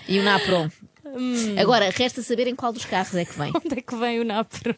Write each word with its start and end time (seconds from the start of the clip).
E 0.08 0.20
o 0.20 0.23
Napron. 0.23 0.70
Agora, 1.59 1.90
resta 1.90 2.22
saber 2.22 2.48
em 2.48 2.55
qual 2.55 2.73
dos 2.73 2.86
carros 2.86 3.16
é 3.16 3.26
que 3.26 3.38
vem. 3.38 3.52
Onde 3.55 3.77
é 3.77 3.82
que 3.82 3.95
vem 3.95 4.20
o 4.20 4.26
Napron? 4.26 4.73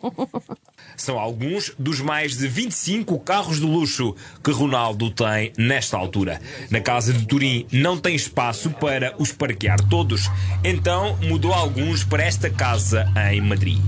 São 0.96 1.18
alguns 1.18 1.74
dos 1.78 2.00
mais 2.00 2.38
de 2.38 2.48
25 2.48 3.20
carros 3.20 3.60
de 3.60 3.66
luxo 3.66 4.16
que 4.44 4.52
Ronaldo 4.52 5.10
tem 5.12 5.54
nesta 5.58 5.98
altura. 5.98 6.42
Na 6.70 6.82
casa 6.82 7.14
de 7.14 7.26
Turim 7.26 7.66
não 7.72 7.98
tem 7.98 8.16
espaço 8.16 8.70
para 8.72 9.16
os 9.18 9.32
parquear 9.32 9.80
todos, 9.90 10.30
então 10.64 11.18
mudou 11.24 11.54
alguns 11.54 12.04
para 12.04 12.24
esta 12.24 12.50
casa 12.50 13.06
em 13.32 13.42
Madrid. 13.42 13.80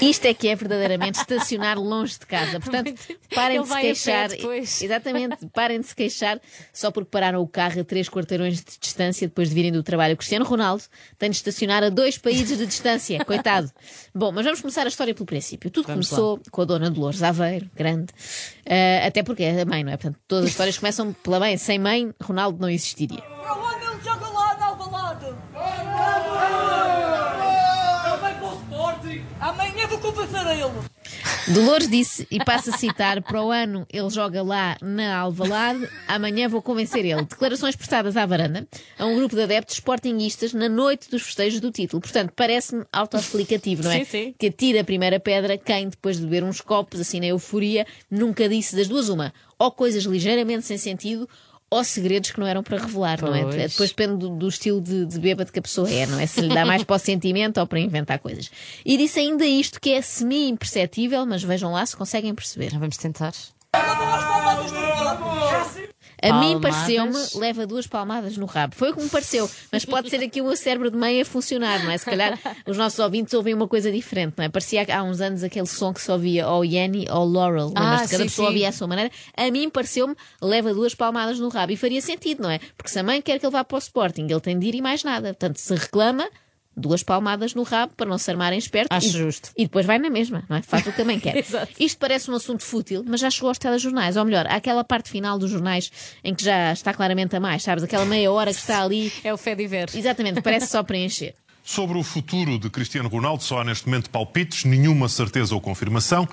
Isto 0.00 0.26
é 0.26 0.34
que 0.34 0.48
é 0.48 0.54
verdadeiramente 0.54 1.18
estacionar 1.18 1.78
longe 1.78 2.18
de 2.18 2.26
casa. 2.26 2.60
Portanto, 2.60 2.94
parem 3.34 3.56
Ele 3.58 3.64
de 3.64 3.70
se 3.70 3.80
queixar. 3.80 4.28
depois. 4.28 4.82
Exatamente, 4.82 5.46
parem 5.52 5.80
de 5.80 5.86
se 5.86 5.94
queixar 5.94 6.40
só 6.72 6.90
porque 6.90 7.10
pararam 7.10 7.40
o 7.40 7.48
carro 7.48 7.80
a 7.80 7.84
três 7.84 8.08
quarteirões 8.08 8.58
de 8.58 8.78
distância 8.80 9.26
depois 9.26 9.48
de 9.48 9.54
virem 9.54 9.72
do 9.72 9.82
trabalho. 9.82 10.14
O 10.14 10.16
Cristiano 10.16 10.44
Ronaldo 10.44 10.84
tem 11.18 11.30
de 11.30 11.36
estacionar 11.36 11.82
a 11.82 11.88
dois 11.88 12.18
países 12.18 12.58
de 12.58 12.66
distância. 12.66 13.24
Coitado. 13.24 13.70
Bom, 14.14 14.32
mas 14.32 14.44
vamos 14.44 14.60
começar 14.60 14.84
a 14.84 14.88
história 14.88 15.14
pelo 15.14 15.26
princípio. 15.26 15.70
Tudo 15.70 15.86
Vamos 15.86 16.08
começou 16.08 16.40
com 16.50 16.62
a 16.62 16.64
dona 16.64 16.90
Dolores 16.90 17.22
Aveiro, 17.22 17.70
grande. 17.74 18.12
Ah, 18.68 19.06
até 19.06 19.22
porque 19.22 19.42
é 19.42 19.60
a 19.60 19.64
mãe, 19.64 19.84
não 19.84 19.92
é? 19.92 19.96
Portanto, 19.96 20.18
todas 20.26 20.44
as 20.46 20.50
histórias 20.50 20.78
começam 20.78 21.12
pela 21.12 21.38
mãe. 21.40 21.56
Sem 21.56 21.78
mãe, 21.78 22.12
Ronaldo 22.22 22.58
não 22.60 22.68
existiria. 22.68 23.20
Para 23.22 23.54
onde 23.54 23.84
ele 23.86 24.02
joga 24.04 24.28
lá 24.28 24.56
na 24.58 24.66
Alvalade? 24.66 25.26
Ele 25.26 25.36
vai 28.20 28.34
para 28.34 28.46
o 28.46 28.52
Sporting. 28.54 29.24
Amanhã 29.40 29.86
vou 29.88 29.98
convencer 29.98 30.40
a 30.40 30.41
ele. 30.54 30.92
Dolores 31.48 31.88
disse, 31.88 32.26
e 32.30 32.42
passa 32.44 32.70
a 32.70 32.78
citar, 32.78 33.20
para 33.22 33.42
o 33.42 33.50
ano 33.50 33.86
ele 33.92 34.08
joga 34.10 34.42
lá 34.42 34.76
na 34.80 35.16
Alvalade, 35.18 35.88
amanhã 36.06 36.48
vou 36.48 36.62
convencer 36.62 37.04
ele. 37.04 37.22
Declarações 37.22 37.74
prestadas 37.74 38.16
à 38.16 38.24
varanda 38.24 38.66
a 38.98 39.06
um 39.06 39.16
grupo 39.16 39.34
de 39.34 39.42
adeptos 39.42 39.74
sportinguistas 39.76 40.52
na 40.52 40.68
noite 40.68 41.10
dos 41.10 41.22
festejos 41.22 41.60
do 41.60 41.70
título. 41.70 42.00
Portanto, 42.00 42.32
parece-me 42.34 42.84
autoexplicativo, 42.92 43.82
não 43.82 43.90
é? 43.90 43.98
Sim, 43.98 44.04
sim. 44.04 44.34
Que 44.38 44.46
atira 44.46 44.80
a 44.80 44.84
primeira 44.84 45.18
pedra 45.18 45.58
quem, 45.58 45.88
depois 45.88 46.16
de 46.16 46.22
beber 46.22 46.44
uns 46.44 46.60
copos, 46.60 47.00
assim 47.00 47.20
na 47.20 47.26
euforia, 47.26 47.86
nunca 48.10 48.48
disse 48.48 48.76
das 48.76 48.88
duas 48.88 49.08
uma. 49.08 49.34
Ou 49.58 49.70
coisas 49.70 50.04
ligeiramente 50.04 50.64
sem 50.64 50.78
sentido, 50.78 51.28
ou 51.72 51.82
segredos 51.82 52.30
que 52.30 52.38
não 52.38 52.46
eram 52.46 52.62
para 52.62 52.76
revelar, 52.76 53.18
não 53.22 53.34
é? 53.34 53.42
Pois. 53.44 53.72
Depois 53.72 53.88
depende 53.88 54.18
do, 54.18 54.28
do 54.28 54.46
estilo 54.46 54.78
de, 54.78 55.06
de 55.06 55.18
bêbado 55.18 55.50
que 55.50 55.58
a 55.58 55.62
pessoa 55.62 55.90
é, 55.90 56.06
não 56.06 56.20
é? 56.20 56.26
Se 56.26 56.42
lhe 56.42 56.54
dá 56.54 56.66
mais 56.66 56.84
para 56.84 56.96
o 56.96 56.98
sentimento 57.00 57.58
ou 57.58 57.66
para 57.66 57.80
inventar 57.80 58.18
coisas. 58.18 58.50
E 58.84 58.98
disse 58.98 59.20
ainda 59.20 59.46
isto 59.46 59.80
que 59.80 59.90
é 59.94 60.02
semi-imperceptível, 60.02 61.24
mas 61.24 61.42
vejam 61.42 61.72
lá 61.72 61.86
se 61.86 61.96
conseguem 61.96 62.34
perceber. 62.34 62.78
Vamos 62.78 62.98
tentar. 62.98 63.32
A 66.22 66.32
mim 66.40 66.60
pareceu-me, 66.60 67.16
leva 67.36 67.66
duas 67.66 67.86
palmadas 67.86 68.36
no 68.36 68.46
rabo. 68.46 68.74
Foi 68.76 68.90
o 68.90 68.94
que 68.94 69.02
me 69.02 69.08
pareceu, 69.08 69.50
mas 69.72 69.84
pode 69.84 70.08
ser 70.08 70.22
aqui 70.22 70.40
o 70.40 70.44
meu 70.44 70.56
cérebro 70.56 70.90
de 70.90 70.96
meia 70.96 71.22
a 71.22 71.24
funcionar, 71.24 71.82
não 71.84 71.90
é? 71.90 71.98
Se 71.98 72.04
calhar 72.04 72.38
os 72.66 72.76
nossos 72.76 72.98
ouvintes 72.98 73.34
ouvem 73.34 73.52
uma 73.54 73.66
coisa 73.66 73.90
diferente, 73.90 74.34
não 74.36 74.44
é? 74.44 74.48
Parecia 74.48 74.86
há 74.96 75.02
uns 75.02 75.20
anos 75.20 75.42
aquele 75.42 75.66
som 75.66 75.92
que 75.92 76.00
só 76.00 76.12
ouvia 76.14 76.46
ou 76.48 76.64
Yanni 76.64 77.06
ou 77.10 77.24
Laurel, 77.24 77.72
Ah, 77.74 77.98
mas 77.98 78.10
cada 78.10 78.22
sim, 78.22 78.28
pessoa 78.28 78.46
sim. 78.48 78.52
ouvia 78.54 78.68
à 78.68 78.72
sua 78.72 78.86
maneira. 78.86 79.10
A 79.36 79.50
mim 79.50 79.68
pareceu-me, 79.68 80.14
leva 80.40 80.72
duas 80.72 80.94
palmadas 80.94 81.38
no 81.40 81.48
rabo. 81.48 81.72
E 81.72 81.76
faria 81.76 82.00
sentido, 82.00 82.42
não 82.42 82.50
é? 82.50 82.60
Porque 82.76 82.90
se 82.90 82.98
a 82.98 83.02
mãe 83.02 83.20
quer 83.20 83.38
que 83.38 83.46
ele 83.46 83.52
vá 83.52 83.64
para 83.64 83.76
o 83.76 83.78
Sporting, 83.78 84.26
ele 84.28 84.40
tem 84.40 84.58
de 84.58 84.66
ir 84.66 84.74
e 84.76 84.80
mais 84.82 85.02
nada. 85.02 85.28
Portanto, 85.28 85.56
se 85.56 85.74
reclama, 85.74 86.28
duas 86.76 87.02
palmadas 87.02 87.54
no 87.54 87.62
rabo 87.62 87.92
para 87.96 88.08
não 88.08 88.18
se 88.18 88.30
armarem 88.30 88.58
esperto. 88.58 88.88
Acho 88.90 89.08
e, 89.08 89.10
justo. 89.10 89.50
E 89.56 89.64
depois 89.64 89.86
vai 89.86 89.98
na 89.98 90.10
mesma, 90.10 90.44
não 90.48 90.56
é? 90.56 90.62
Faz 90.62 90.86
o 90.86 90.92
que 90.92 91.04
mãe 91.04 91.18
quer. 91.20 91.36
Exato. 91.38 91.72
Isto 91.78 91.98
parece 91.98 92.30
um 92.30 92.34
assunto 92.34 92.62
fútil, 92.62 93.04
mas 93.06 93.20
já 93.20 93.30
chegou 93.30 93.48
aos 93.48 93.58
telejornais. 93.58 94.16
Ou 94.16 94.24
melhor, 94.24 94.46
àquela 94.46 94.82
parte 94.82 95.10
final 95.10 95.38
dos 95.38 95.50
jornais 95.50 95.90
em 96.24 96.34
que 96.34 96.44
já 96.44 96.72
está 96.72 96.92
claramente 96.92 97.36
a 97.36 97.40
mais, 97.40 97.62
sabes? 97.62 97.84
Aquela 97.84 98.04
meia 98.04 98.30
hora 98.30 98.52
que 98.52 98.60
está 98.60 98.82
ali. 98.82 99.12
É 99.24 99.32
o 99.32 99.36
fé 99.36 99.54
de 99.54 99.66
ver. 99.66 99.88
Exatamente, 99.94 100.40
parece 100.40 100.66
só 100.66 100.82
preencher. 100.82 101.34
Sobre 101.62 101.96
o 101.96 102.02
futuro 102.02 102.58
de 102.58 102.68
Cristiano 102.68 103.08
Ronaldo, 103.08 103.42
só 103.42 103.60
há 103.60 103.64
neste 103.64 103.86
momento 103.86 104.10
palpites, 104.10 104.64
nenhuma 104.64 105.08
certeza 105.08 105.54
ou 105.54 105.60
confirmação. 105.60 106.28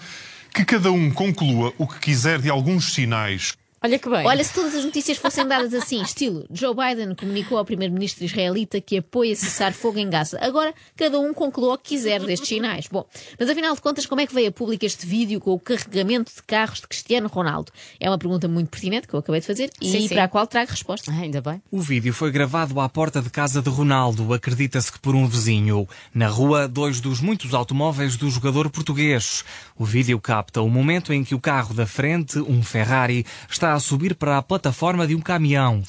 Que 0.54 0.66
cada 0.66 0.92
um 0.92 1.12
conclua 1.12 1.72
o 1.78 1.86
que 1.86 2.00
quiser 2.00 2.40
de 2.40 2.50
alguns 2.50 2.94
sinais. 2.94 3.54
Olha 3.82 3.98
que 3.98 4.10
bem. 4.10 4.26
Olha, 4.26 4.44
se 4.44 4.54
todas 4.54 4.76
as 4.76 4.84
notícias 4.84 5.18
fossem 5.18 5.48
dadas 5.48 5.74
assim, 5.74 6.02
estilo 6.02 6.46
Joe 6.52 6.76
Biden 6.76 7.16
comunicou 7.16 7.58
ao 7.58 7.64
primeiro-ministro 7.64 8.26
israelita 8.26 8.82
que 8.82 8.98
apoia 8.98 9.36
cessar 9.36 9.72
fogo 9.74 9.98
em 10.00 10.10
Gaza. 10.10 10.38
Agora, 10.42 10.74
cada 10.98 11.18
um 11.20 11.34
conclua 11.34 11.76
o 11.76 11.78
que 11.78 11.90
quiser 11.90 12.22
destes 12.24 12.50
sinais. 12.50 12.88
Bom, 12.92 13.06
mas 13.40 13.50
afinal 13.50 13.74
de 13.74 13.82
contas, 13.82 14.06
como 14.06 14.20
é 14.20 14.28
que 14.28 14.34
veio 14.34 14.50
a 14.50 14.52
público 14.52 14.86
este 14.86 15.06
vídeo 15.06 15.40
com 15.40 15.52
o 15.54 15.60
carregamento 15.60 16.34
de 16.36 16.44
carros 16.44 16.82
de 16.82 16.88
Cristiano 16.88 17.30
Ronaldo? 17.30 17.72
É 18.00 18.10
uma 18.10 18.18
pergunta 18.18 18.48
muito 18.48 18.70
pertinente 18.70 19.08
que 19.08 19.14
eu 19.14 19.20
acabei 19.20 19.40
de 19.40 19.48
fazer 19.48 19.70
e 19.82 19.90
Sim, 19.90 20.02
sim. 20.02 20.10
para 20.10 20.26
a 20.26 20.28
qual 20.28 20.46
trago 20.46 20.72
resposta. 20.72 21.10
Ah, 21.12 21.22
ainda 21.22 21.40
bem. 21.42 21.62
O 21.72 21.80
vídeo 21.80 22.14
foi 22.14 22.32
gravado 22.32 22.80
à 22.82 22.90
porta 22.90 23.22
de 23.22 23.30
casa 23.30 23.62
de 23.62 23.70
Ronaldo, 23.70 24.34
acredita-se 24.34 24.92
que 24.92 25.00
por 25.00 25.16
um 25.16 25.26
vizinho. 25.28 25.88
Na 26.14 26.28
rua, 26.28 26.68
dois 26.68 27.00
dos 27.00 27.22
muitos 27.22 27.54
automóveis 27.54 28.18
do 28.18 28.30
jogador 28.30 28.70
português. 28.70 29.44
O 29.78 29.86
vídeo 29.86 30.20
capta 30.20 30.62
o 30.62 30.70
momento 30.70 31.14
em 31.14 31.24
que 31.24 31.34
o 31.34 31.40
carro 31.40 31.74
da 31.74 31.86
frente, 31.86 32.40
um 32.40 32.62
Ferrari, 32.62 33.26
está 33.50 33.69
a 33.74 33.80
subir 33.80 34.16
para 34.16 34.38
a 34.38 34.42
plataforma 34.42 35.08
de 35.08 35.16
um 35.16 35.22
caminhão. 35.22 35.84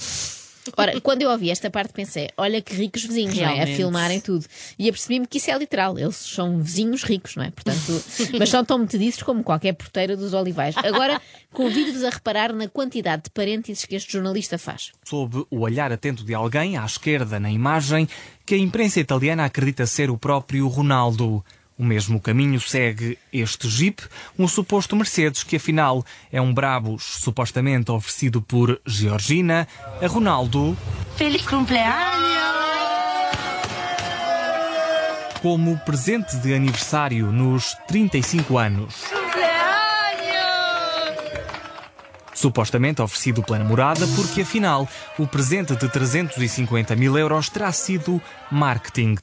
Ora, 0.76 1.00
quando 1.00 1.22
eu 1.22 1.30
ouvi 1.30 1.50
esta 1.50 1.70
parte 1.70 1.92
pensei, 1.92 2.28
olha 2.36 2.60
que 2.60 2.74
ricos 2.74 3.04
vizinhos, 3.04 3.36
não 3.36 3.48
é? 3.48 3.62
A 3.62 3.66
filmarem 3.66 4.20
tudo. 4.20 4.44
E 4.78 4.88
apercebi-me 4.88 5.26
que 5.26 5.38
isso 5.38 5.50
é 5.50 5.58
literal. 5.58 5.98
Eles 5.98 6.16
são 6.16 6.60
vizinhos 6.60 7.02
ricos, 7.02 7.36
não 7.36 7.44
é? 7.44 7.50
Portanto, 7.50 8.02
mas 8.38 8.48
são 8.48 8.64
tão 8.64 8.78
metediços 8.78 9.22
como 9.22 9.42
qualquer 9.42 9.72
porteira 9.72 10.16
dos 10.16 10.32
olivais. 10.34 10.76
Agora, 10.76 11.20
convido-vos 11.52 12.04
a 12.04 12.10
reparar 12.10 12.52
na 12.52 12.68
quantidade 12.68 13.24
de 13.24 13.30
parênteses 13.30 13.84
que 13.84 13.94
este 13.94 14.12
jornalista 14.12 14.58
faz. 14.58 14.92
Sob 15.04 15.44
o 15.50 15.60
olhar 15.60 15.92
atento 15.92 16.24
de 16.24 16.34
alguém, 16.34 16.76
à 16.76 16.84
esquerda 16.84 17.40
na 17.40 17.50
imagem, 17.50 18.08
que 18.44 18.54
a 18.54 18.58
imprensa 18.58 19.00
italiana 19.00 19.44
acredita 19.44 19.86
ser 19.86 20.10
o 20.10 20.18
próprio 20.18 20.68
Ronaldo. 20.68 21.44
O 21.80 21.82
mesmo 21.82 22.20
caminho 22.20 22.60
segue 22.60 23.16
este 23.32 23.66
Jeep, 23.66 24.02
um 24.38 24.46
suposto 24.46 24.94
Mercedes 24.94 25.42
que 25.42 25.56
afinal 25.56 26.04
é 26.30 26.38
um 26.38 26.52
Brabus 26.52 27.02
supostamente 27.22 27.90
oferecido 27.90 28.42
por 28.42 28.78
Georgina 28.84 29.66
a 29.98 30.06
Ronaldo 30.06 30.76
Feliz 31.16 31.40
cumpleaños. 31.40 32.20
como 35.40 35.78
presente 35.78 36.36
de 36.36 36.54
aniversário 36.54 37.32
nos 37.32 37.74
35 37.88 38.58
anos. 38.58 38.94
Supostamente 42.34 43.00
oferecido 43.00 43.42
pela 43.42 43.58
namorada, 43.60 44.06
porque 44.16 44.42
afinal 44.42 44.86
o 45.18 45.26
presente 45.26 45.74
de 45.76 45.88
350 45.88 46.94
mil 46.94 47.16
euros 47.16 47.48
terá 47.48 47.72
sido 47.72 48.20
marketing. 48.50 49.16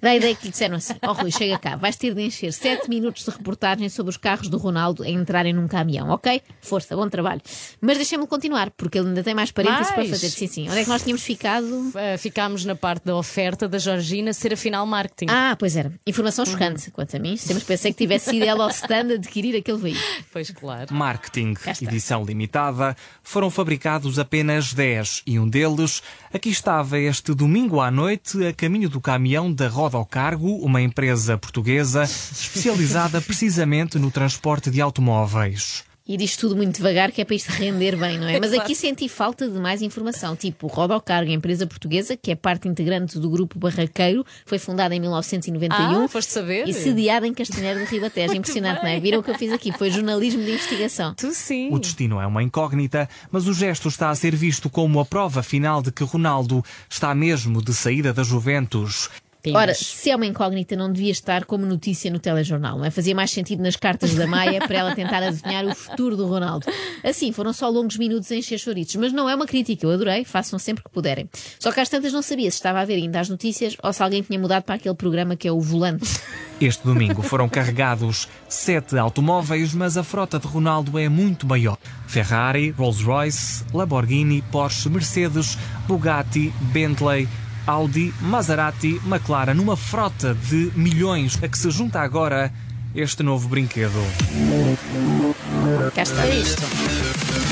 Dá 0.00 0.10
a 0.10 0.16
ideia 0.16 0.34
que 0.34 0.44
lhe 0.44 0.50
disseram 0.50 0.76
assim: 0.76 0.94
Ó 1.02 1.12
Rui, 1.12 1.30
chega 1.30 1.58
cá, 1.58 1.76
vais 1.76 1.96
ter 1.96 2.14
de 2.14 2.22
encher 2.22 2.52
7 2.52 2.88
minutos 2.88 3.24
de 3.24 3.30
reportagem 3.30 3.88
sobre 3.88 4.10
os 4.10 4.16
carros 4.16 4.48
do 4.48 4.58
Ronaldo 4.58 5.02
a 5.02 5.08
entrarem 5.08 5.52
num 5.52 5.68
caminhão, 5.68 6.10
ok? 6.10 6.42
Força, 6.60 6.96
bom 6.96 7.08
trabalho. 7.08 7.40
Mas 7.80 7.96
deixem-me 7.96 8.26
continuar, 8.26 8.70
porque 8.70 8.98
ele 8.98 9.08
ainda 9.08 9.22
tem 9.22 9.34
mais 9.34 9.50
parênteses 9.50 9.92
para 9.92 10.04
fazer. 10.04 10.28
Sim, 10.28 10.46
sim. 10.46 10.68
Onde 10.68 10.78
é 10.78 10.82
que 10.82 10.88
nós 10.88 11.02
tínhamos 11.02 11.22
ficado? 11.22 11.92
Ah, 11.94 12.18
ficámos 12.18 12.64
na 12.64 12.74
parte 12.74 13.04
da 13.04 13.16
oferta 13.16 13.68
da 13.68 13.78
Georgina 13.78 14.32
ser 14.32 14.52
afinal 14.52 14.86
marketing. 14.86 15.30
Ah, 15.30 15.56
pois 15.58 15.76
era. 15.76 15.92
Informação 16.06 16.44
chocante, 16.44 16.90
quanto 16.90 17.16
a 17.16 17.18
mim. 17.18 17.36
Sempre 17.36 17.64
pensei 17.64 17.92
que 17.92 17.98
tivesse 17.98 18.30
sido 18.30 18.44
ela 18.44 18.64
ao 18.64 18.70
stand 18.70 19.12
a 19.12 19.14
adquirir 19.14 19.56
aquele 19.56 19.78
veículo. 19.78 20.04
Pois 20.32 20.50
claro. 20.50 20.94
Marketing, 20.94 21.54
edição 21.82 22.24
limitada, 22.24 22.96
foram 23.22 23.50
fabricados 23.50 24.18
apenas 24.18 24.72
10 24.72 25.22
e 25.26 25.38
um 25.38 25.48
deles 25.48 26.02
Aqui 26.34 26.48
estava 26.48 26.98
este 26.98 27.32
domingo 27.32 27.80
à 27.80 27.92
noite 27.92 28.44
a 28.44 28.52
caminho 28.52 28.88
do 28.88 29.00
caminhão 29.00 29.52
da 29.54 29.68
Rodocargo, 29.68 30.56
uma 30.56 30.82
empresa 30.82 31.38
portuguesa 31.38 32.02
especializada 32.02 33.20
precisamente 33.20 33.98
no 33.98 34.10
transporte 34.10 34.70
de 34.70 34.80
automóveis. 34.80 35.84
E 36.06 36.18
diz 36.18 36.36
tudo 36.36 36.54
muito 36.54 36.76
devagar, 36.76 37.10
que 37.10 37.22
é 37.22 37.24
para 37.24 37.34
isto 37.34 37.48
render 37.48 37.96
bem, 37.96 38.18
não 38.18 38.28
é? 38.28 38.38
Mas 38.38 38.52
aqui 38.52 38.74
senti 38.74 39.08
falta 39.08 39.48
de 39.48 39.58
mais 39.58 39.80
informação. 39.80 40.36
Tipo, 40.36 40.66
Rodocargo, 40.66 41.30
empresa 41.30 41.66
portuguesa, 41.66 42.14
que 42.14 42.30
é 42.30 42.36
parte 42.36 42.68
integrante 42.68 43.18
do 43.18 43.30
grupo 43.30 43.58
Barraqueiro, 43.58 44.22
foi 44.44 44.58
fundada 44.58 44.94
em 44.94 45.00
1991. 45.00 46.04
Ah, 46.04 46.06
foste 46.06 46.30
saber? 46.30 46.68
E 46.68 46.74
sediada 46.74 47.26
em 47.26 47.32
Castanheiro 47.32 47.80
do 47.80 47.86
Ribatejo. 47.86 48.34
Impressionante, 48.36 48.82
não 48.82 48.88
é? 48.90 49.00
Viram 49.00 49.20
o 49.20 49.22
que 49.22 49.30
eu 49.30 49.34
fiz 49.34 49.50
aqui? 49.50 49.72
Foi 49.72 49.90
jornalismo 49.90 50.42
de 50.44 50.50
investigação. 50.50 51.14
Tu 51.14 51.32
sim. 51.32 51.70
O 51.72 51.78
destino 51.78 52.20
é 52.20 52.26
uma 52.26 52.42
incógnita, 52.42 53.08
mas 53.30 53.48
o 53.48 53.54
gesto 53.54 53.88
está 53.88 54.10
a 54.10 54.14
ser 54.14 54.36
visto 54.36 54.68
como 54.68 55.00
a 55.00 55.06
prova 55.06 55.42
final 55.42 55.80
de 55.80 55.90
que 55.90 56.04
Ronaldo 56.04 56.62
está 56.86 57.14
mesmo 57.14 57.62
de 57.62 57.72
saída 57.72 58.12
da 58.12 58.22
Juventus. 58.22 59.08
Ora, 59.52 59.74
se 59.74 60.10
é 60.10 60.16
uma 60.16 60.26
incógnita, 60.26 60.76
não 60.76 60.92
devia 60.92 61.10
estar 61.10 61.44
como 61.44 61.66
notícia 61.66 62.10
no 62.10 62.18
telejornal, 62.18 62.78
não 62.78 62.84
é? 62.84 62.90
Fazia 62.90 63.14
mais 63.14 63.30
sentido 63.30 63.62
nas 63.62 63.76
cartas 63.76 64.14
da 64.14 64.26
Maia 64.26 64.60
para 64.66 64.78
ela 64.78 64.94
tentar 64.94 65.22
adivinhar 65.22 65.64
o 65.66 65.74
futuro 65.74 66.16
do 66.16 66.26
Ronaldo. 66.26 66.66
Assim, 67.02 67.32
foram 67.32 67.52
só 67.52 67.68
longos 67.68 67.98
minutos 67.98 68.30
em 68.30 68.38
encher 68.38 68.58
chouritos, 68.58 68.94
mas 68.96 69.12
não 69.12 69.28
é 69.28 69.34
uma 69.34 69.46
crítica, 69.46 69.86
eu 69.86 69.90
adorei, 69.90 70.24
façam 70.24 70.58
sempre 70.58 70.84
que 70.84 70.90
puderem. 70.90 71.28
Só 71.58 71.72
que 71.72 71.80
às 71.80 71.88
tantas 71.88 72.12
não 72.12 72.22
sabia 72.22 72.50
se 72.50 72.56
estava 72.56 72.80
a 72.80 72.84
ver 72.84 72.94
ainda 72.94 73.20
as 73.20 73.28
notícias 73.28 73.76
ou 73.82 73.92
se 73.92 74.02
alguém 74.02 74.22
tinha 74.22 74.38
mudado 74.38 74.62
para 74.62 74.76
aquele 74.76 74.94
programa 74.94 75.36
que 75.36 75.48
é 75.48 75.52
o 75.52 75.60
Volante. 75.60 76.20
Este 76.60 76.84
domingo 76.84 77.20
foram 77.20 77.48
carregados 77.48 78.28
sete 78.48 78.96
automóveis, 78.96 79.74
mas 79.74 79.96
a 79.96 80.04
frota 80.04 80.38
de 80.38 80.46
Ronaldo 80.46 80.98
é 80.98 81.08
muito 81.08 81.46
maior. 81.46 81.76
Ferrari, 82.06 82.70
Rolls-Royce, 82.70 83.64
Lamborghini, 83.72 84.42
Porsche, 84.52 84.88
Mercedes, 84.88 85.58
Bugatti, 85.88 86.52
Bentley, 86.72 87.28
Audi, 87.66 88.12
Maserati, 88.20 89.00
McLaren, 89.06 89.54
numa 89.54 89.76
frota 89.76 90.34
de 90.34 90.70
milhões 90.74 91.38
a 91.42 91.48
que 91.48 91.58
se 91.58 91.70
junta 91.70 92.00
agora 92.00 92.52
este 92.94 93.22
novo 93.22 93.48
brinquedo. 93.48 93.98
Cá 95.94 96.02
está 96.02 96.26
isto. 96.28 96.62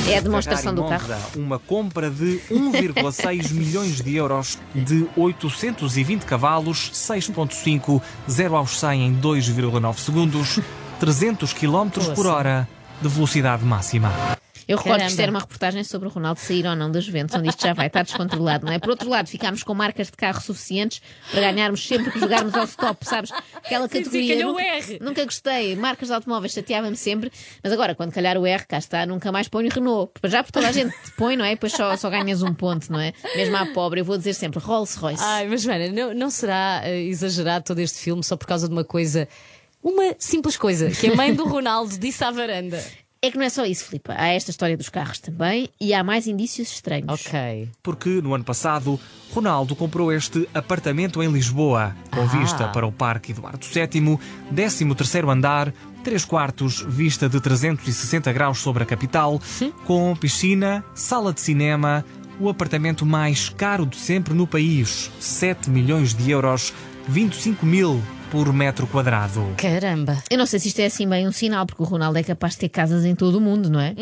É 0.08 0.18
a 0.18 0.20
demonstração 0.20 0.74
do 0.74 0.82
Ferrari 0.82 1.06
carro. 1.06 1.22
Monza, 1.24 1.38
Uma 1.38 1.58
compra 1.58 2.10
de 2.10 2.40
1,6 2.50 3.50
milhões 3.54 4.00
de 4.00 4.14
euros, 4.14 4.58
de 4.74 5.06
820 5.16 6.24
cavalos, 6.24 6.90
6,5, 6.92 8.00
0 8.28 8.56
aos 8.56 8.78
100 8.78 9.06
em 9.06 9.14
2,9 9.20 9.98
segundos, 9.98 10.60
300 11.00 11.52
km 11.52 12.14
por 12.14 12.26
hora 12.26 12.68
de 13.00 13.08
velocidade 13.08 13.64
máxima. 13.64 14.12
Eu 14.68 14.76
recordo 14.78 15.00
que 15.00 15.06
isto 15.08 15.20
era 15.20 15.30
uma 15.30 15.40
reportagem 15.40 15.82
sobre 15.84 16.08
o 16.08 16.10
Ronaldo 16.10 16.40
sair 16.40 16.66
ou 16.66 16.74
não 16.76 16.90
da 16.90 17.00
Juventus, 17.00 17.34
onde 17.34 17.48
isto 17.48 17.62
já 17.62 17.72
vai 17.72 17.86
estar 17.88 18.02
descontrolado, 18.02 18.64
não 18.66 18.72
é? 18.72 18.78
Por 18.78 18.90
outro 18.90 19.08
lado, 19.08 19.28
ficámos 19.28 19.62
com 19.62 19.74
marcas 19.74 20.06
de 20.08 20.16
carro 20.16 20.40
suficientes 20.40 21.00
para 21.30 21.40
ganharmos 21.40 21.86
sempre 21.86 22.10
que 22.10 22.18
jogarmos 22.20 22.54
ao 22.54 22.64
stop, 22.64 23.04
sabes? 23.06 23.30
Aquela 23.54 23.88
Sim, 23.88 23.98
sim, 23.98 24.04
categoria. 24.04 24.34
calhou 24.36 24.50
o 24.50 24.52
nunca, 24.54 24.64
R. 24.64 24.98
nunca 25.00 25.24
gostei. 25.24 25.76
Marcas 25.76 26.08
de 26.08 26.14
automóveis 26.14 26.52
chateava-me 26.52 26.96
sempre, 26.96 27.30
mas 27.62 27.72
agora, 27.72 27.94
quando 27.94 28.12
calhar 28.12 28.36
o 28.38 28.46
R, 28.46 28.64
cá 28.66 28.78
está, 28.78 29.04
nunca 29.06 29.30
mais 29.32 29.48
ponho 29.48 29.68
Renault. 29.70 30.12
Já 30.24 30.42
por 30.42 30.52
toda 30.52 30.68
a 30.68 30.72
gente 30.72 30.92
te 31.04 31.10
põe, 31.16 31.36
não 31.36 31.44
é? 31.44 31.50
Depois 31.50 31.72
só, 31.72 31.96
só 31.96 32.08
ganhas 32.10 32.42
um 32.42 32.54
ponto, 32.54 32.90
não 32.92 33.00
é? 33.00 33.12
Mesmo 33.36 33.56
à 33.56 33.66
pobre, 33.66 34.00
eu 34.00 34.04
vou 34.04 34.16
dizer 34.16 34.34
sempre 34.34 34.58
Rolls 34.60 34.98
Royce. 34.98 35.22
Ai, 35.22 35.48
mas 35.48 35.62
Joana, 35.62 35.88
não, 35.88 36.14
não 36.14 36.30
será 36.30 36.82
eh, 36.84 37.02
exagerado 37.02 37.64
todo 37.64 37.78
este 37.80 37.98
filme 37.98 38.22
só 38.22 38.36
por 38.36 38.46
causa 38.46 38.66
de 38.68 38.72
uma 38.74 38.84
coisa, 38.84 39.28
uma 39.82 40.14
simples 40.18 40.56
coisa, 40.56 40.90
que 40.90 41.08
a 41.08 41.16
mãe 41.16 41.34
do 41.34 41.44
Ronaldo 41.44 41.98
disse 41.98 42.22
à 42.24 42.30
varanda. 42.30 42.82
É 43.24 43.30
que 43.30 43.38
não 43.38 43.44
é 43.44 43.48
só 43.48 43.64
isso, 43.64 43.84
Filipa. 43.84 44.14
Há 44.18 44.28
esta 44.30 44.50
história 44.50 44.76
dos 44.76 44.88
carros 44.88 45.20
também 45.20 45.68
e 45.80 45.94
há 45.94 46.02
mais 46.02 46.26
indícios 46.26 46.72
estranhos. 46.72 47.24
Ok. 47.24 47.68
Porque 47.80 48.20
no 48.20 48.34
ano 48.34 48.42
passado, 48.42 48.98
Ronaldo 49.32 49.76
comprou 49.76 50.12
este 50.12 50.48
apartamento 50.52 51.22
em 51.22 51.30
Lisboa, 51.30 51.94
com 52.10 52.20
Ah. 52.22 52.24
vista 52.24 52.66
para 52.68 52.84
o 52.84 52.90
Parque 52.90 53.30
Eduardo 53.30 53.64
VII, 53.64 54.18
13º 54.52 55.30
andar, 55.30 55.72
3 56.02 56.24
quartos, 56.24 56.84
vista 56.88 57.28
de 57.28 57.40
360 57.40 58.32
graus 58.32 58.58
sobre 58.58 58.82
a 58.82 58.86
capital, 58.86 59.40
com 59.86 60.16
piscina, 60.16 60.84
sala 60.92 61.32
de 61.32 61.40
cinema, 61.40 62.04
o 62.40 62.48
apartamento 62.48 63.06
mais 63.06 63.48
caro 63.50 63.86
de 63.86 63.98
sempre 63.98 64.34
no 64.34 64.48
país, 64.48 65.12
7 65.20 65.70
milhões 65.70 66.12
de 66.12 66.28
euros, 66.28 66.74
25 67.06 67.64
mil 67.64 68.02
por 68.32 68.50
metro 68.50 68.86
quadrado. 68.86 69.46
Caramba. 69.58 70.16
Eu 70.30 70.38
não 70.38 70.46
sei 70.46 70.58
se 70.58 70.68
isto 70.68 70.80
é 70.80 70.86
assim 70.86 71.06
bem 71.06 71.28
um 71.28 71.32
sinal, 71.32 71.66
porque 71.66 71.82
o 71.82 71.84
Ronaldo 71.84 72.18
é 72.18 72.22
capaz 72.22 72.54
de 72.54 72.60
ter 72.60 72.70
casas 72.70 73.04
em 73.04 73.14
todo 73.14 73.36
o 73.36 73.40
mundo, 73.42 73.68
não 73.68 73.78
é? 73.78 73.94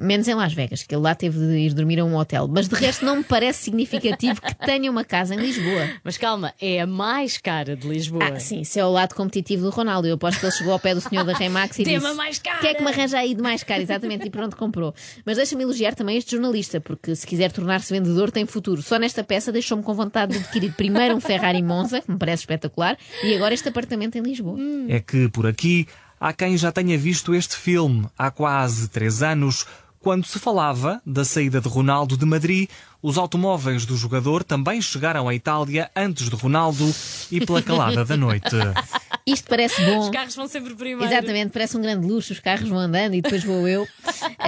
Menos 0.00 0.26
em 0.26 0.34
Las 0.34 0.52
Vegas, 0.52 0.82
que 0.82 0.92
ele 0.92 1.02
lá 1.02 1.14
teve 1.14 1.38
de 1.38 1.56
ir 1.56 1.72
dormir 1.72 2.00
a 2.00 2.04
um 2.04 2.16
hotel. 2.16 2.48
Mas 2.48 2.66
de 2.66 2.74
resto 2.74 3.04
não 3.06 3.18
me 3.18 3.22
parece 3.22 3.62
significativo 3.62 4.42
que 4.42 4.54
tenha 4.56 4.90
uma 4.90 5.04
casa 5.04 5.36
em 5.36 5.38
Lisboa. 5.38 5.88
Mas 6.02 6.18
calma, 6.18 6.52
é 6.60 6.80
a 6.80 6.86
mais 6.86 7.38
cara 7.38 7.76
de 7.76 7.86
Lisboa. 7.86 8.24
Ah, 8.24 8.40
sim, 8.40 8.62
isso 8.62 8.76
é 8.76 8.84
o 8.84 8.90
lado 8.90 9.14
competitivo 9.14 9.62
do 9.62 9.70
Ronaldo. 9.70 10.08
Eu 10.08 10.16
aposto 10.16 10.40
que 10.40 10.46
ele 10.46 10.52
chegou 10.52 10.72
ao 10.72 10.80
pé 10.80 10.92
do 10.92 11.00
senhor 11.00 11.24
da 11.24 11.34
Remax 11.34 11.78
e 11.78 11.84
disse: 11.84 12.04
a 12.04 12.14
mais 12.14 12.40
cara." 12.40 12.56
O 12.56 12.60
que 12.62 12.66
é 12.66 12.74
que 12.74 12.82
me 12.82 12.90
arranja 12.90 13.18
aí 13.18 13.36
de 13.36 13.42
mais 13.42 13.62
caro? 13.62 13.82
Exatamente, 13.82 14.26
e 14.26 14.30
pronto, 14.30 14.56
comprou. 14.56 14.92
Mas 15.24 15.36
deixa-me 15.36 15.62
elogiar 15.62 15.94
também 15.94 16.16
este 16.16 16.32
jornalista, 16.32 16.80
porque 16.80 17.14
se 17.14 17.24
quiser 17.24 17.52
tornar-se 17.52 17.92
vendedor, 17.92 18.32
tem 18.32 18.44
futuro. 18.46 18.82
Só 18.82 18.98
nesta 18.98 19.22
peça 19.22 19.52
deixou-me 19.52 19.84
com 19.84 19.94
vontade 19.94 20.32
de 20.32 20.38
adquirir 20.38 20.72
primeiro 20.72 21.14
um 21.14 21.20
Ferrari 21.20 21.62
Monza, 21.62 22.00
que 22.00 22.10
me 22.10 22.18
parece 22.18 22.42
espetacular, 22.42 22.98
e 23.22 23.32
agora 23.36 23.54
este 23.54 23.75
apartamento 23.76 24.16
em 24.16 24.22
Lisboa. 24.22 24.58
É 24.88 25.00
que 25.00 25.28
por 25.28 25.46
aqui 25.46 25.86
há 26.18 26.32
quem 26.32 26.56
já 26.56 26.72
tenha 26.72 26.96
visto 26.96 27.34
este 27.34 27.56
filme 27.56 28.06
há 28.16 28.30
quase 28.30 28.88
três 28.88 29.22
anos, 29.22 29.66
quando 30.00 30.24
se 30.24 30.38
falava 30.38 31.02
da 31.04 31.24
saída 31.24 31.60
de 31.60 31.68
Ronaldo 31.68 32.16
de 32.16 32.24
Madrid. 32.24 32.70
Os 33.02 33.18
automóveis 33.18 33.84
do 33.86 33.96
jogador 33.96 34.42
também 34.42 34.80
chegaram 34.80 35.28
à 35.28 35.34
Itália 35.34 35.90
antes 35.94 36.28
de 36.28 36.34
Ronaldo 36.36 36.92
e 37.30 37.44
pela 37.44 37.62
calada 37.62 38.04
da 38.04 38.16
noite. 38.16 38.56
Isto 39.26 39.48
parece 39.48 39.84
bom. 39.84 39.98
Os 39.98 40.10
carros 40.10 40.36
vão 40.36 40.46
sempre 40.46 40.72
primeiro. 40.74 41.04
Exatamente, 41.12 41.50
parece 41.50 41.76
um 41.76 41.82
grande 41.82 42.06
luxo, 42.06 42.32
os 42.32 42.38
carros 42.38 42.68
vão 42.68 42.78
andando 42.78 43.14
e 43.14 43.20
depois 43.20 43.42
vou 43.42 43.66
eu. 43.66 43.86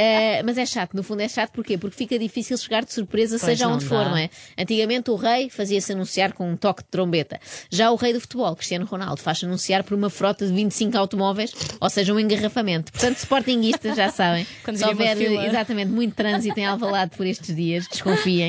Eh, 0.01 0.43
mas 0.45 0.57
é 0.57 0.65
chato, 0.65 0.95
no 0.95 1.03
fundo 1.03 1.23
é 1.23 1.29
chato 1.29 1.51
porquê? 1.51 1.77
Porque 1.77 1.97
fica 1.97 2.17
difícil 2.17 2.57
chegar 2.57 2.85
de 2.85 2.93
surpresa, 2.93 3.37
Pois 3.37 3.43
seja 3.43 3.67
onde 3.67 3.85
for, 3.85 4.05
dá. 4.05 4.11
não 4.11 4.17
é? 4.17 4.31
Antigamente 4.57 5.11
o 5.11 5.17
rei 5.17 5.51
fazia-se 5.51 5.93
anunciar 5.93 6.33
com 6.35 6.49
um 6.49 6.57
toque 6.57 6.85
de 6.85 6.89
trombeta. 6.89 7.41
Já 7.69 7.91
o 7.91 7.97
rei 7.97 8.13
do 8.13 8.21
futebol, 8.21 8.55
Cristiano 8.55 8.85
Ronaldo, 8.87 9.21
faz-se 9.21 9.45
anunciar 9.45 9.83
por 9.83 9.95
uma 9.95 10.09
frota 10.09 10.47
de 10.47 10.53
25 10.53 10.97
automóveis, 10.97 11.53
ou 11.81 11.91
seja, 11.91 12.15
um 12.15 12.21
engarrafamento. 12.21 12.93
Portanto, 12.93 13.17
sportinguistas 13.17 13.97
já 13.97 14.09
sabem. 14.11 14.47
Quando 14.63 14.77
se 14.77 14.85
houver 14.85 15.21
exatamente 15.21 15.91
muito 15.91 16.15
trânsito 16.15 16.59
em 16.61 16.67
Alvalade 16.67 17.17
por 17.17 17.27
estes 17.27 17.55
dias, 17.57 17.89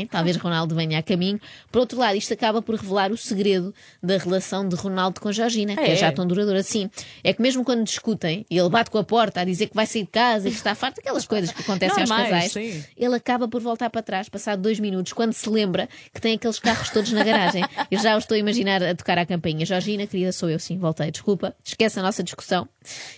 talvez 0.10 0.36
Ronaldo 0.38 0.76
venha 0.76 1.00
a 1.00 1.04
caminho. 1.04 1.40
Por 1.72 1.80
outro 1.80 1.98
lado, 2.00 2.16
isto 2.18 2.34
acaba 2.34 2.62
por 2.62 2.76
revelar 2.76 3.12
o 3.12 3.18
segredo 3.18 3.74
da 4.02 4.18
relação 4.18 4.68
de 4.68 4.76
Ronaldo 4.76 5.20
com 5.22 5.32
Georgina, 5.32 5.76
que 5.76 5.82
é 5.82 5.92
É. 5.92 5.96
já 5.96 6.12
tão 6.12 6.26
duradoura 6.26 6.60
assim. 6.60 6.90
É 7.24 7.34
que 7.34 7.42
mesmo 7.42 7.64
quando 7.64 7.84
discutem 7.84 8.46
e 8.50 8.58
ele 8.58 8.70
bate 8.70 8.90
com 8.92 8.98
a 8.98 9.04
porta 9.04 9.42
a 9.42 9.44
dizer 9.46 9.68
que 9.68 9.76
vai 9.76 9.86
sair 9.86 10.04
de 10.04 10.10
casa 10.10 10.48
e 10.48 10.52
que 10.52 10.58
está 10.58 10.74
farto, 10.76 11.00
aquelas 11.00 11.26
coisas 11.26 11.52
que 11.52 11.62
acontecem 11.62 12.02
aos 12.02 12.10
Normais, 12.10 12.30
casais, 12.30 12.52
sim. 12.52 12.84
ele 12.98 13.16
acaba 13.16 13.48
por 13.48 13.62
voltar 13.62 13.90
para 13.90 14.02
trás, 14.02 14.28
passado 14.30 14.62
dois 14.62 14.80
minutos, 14.80 15.14
quando 15.14 15.34
se 15.34 15.50
lembra 15.50 15.88
que 16.14 16.20
tem 16.22 16.36
aqueles 16.36 16.60
carros 16.60 16.90
todos 16.90 17.12
na 17.12 17.24
garagem. 17.24 17.64
Eu 17.90 18.00
já 18.00 18.16
o 18.16 18.20
estou 18.20 18.36
a 18.36 18.38
imaginar 18.38 18.82
a 18.84 18.94
tocar 18.96 19.18
à 19.18 19.26
campainha. 19.26 19.66
Georgina, 19.66 20.06
querida, 20.06 20.32
sou 20.32 20.50
eu, 20.50 20.60
sim, 20.60 20.78
voltei. 20.78 21.10
Desculpa, 21.12 21.56
esquece 21.64 22.00
a 22.00 22.04
nossa 22.04 22.24
discussão 22.24 22.68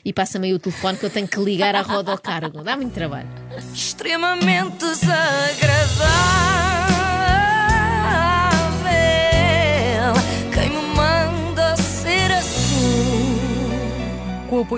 e 0.05 0.13
passa-me 0.13 0.47
aí 0.47 0.53
o 0.53 0.59
telefone 0.59 0.97
que 0.97 1.05
eu 1.05 1.09
tenho 1.09 1.27
que 1.27 1.39
ligar 1.39 1.75
à 1.75 1.81
roda 1.81 2.11
ao 2.11 2.17
cargo. 2.17 2.63
Dá 2.63 2.75
muito 2.77 2.93
trabalho. 2.93 3.27
extremamente 3.73 4.77
desagradável. 4.77 5.60